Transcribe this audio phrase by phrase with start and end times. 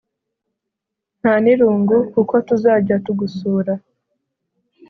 [1.19, 3.73] nta n’irungu kuko tuzajya tugusura.